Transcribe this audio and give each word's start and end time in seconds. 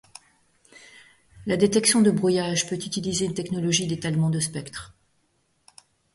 La 1.45 1.57
détection 1.57 2.01
de 2.01 2.09
brouillage 2.09 2.67
peut 2.67 2.73
utiliser 2.73 3.25
une 3.25 3.35
technologie 3.35 3.85
d'étalement 3.85 4.31
de 4.31 4.39
spectre. 4.39 4.95